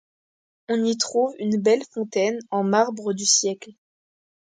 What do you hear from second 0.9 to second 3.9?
trouve une belle fontaine en marbre du siècle.